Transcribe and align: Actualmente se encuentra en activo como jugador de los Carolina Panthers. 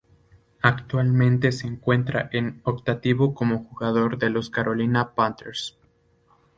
Actualmente 0.63 1.51
se 1.51 1.67
encuentra 1.67 2.27
en 2.33 2.63
activo 2.65 3.35
como 3.35 3.65
jugador 3.65 4.17
de 4.17 4.31
los 4.31 4.49
Carolina 4.49 5.13
Panthers. 5.13 5.77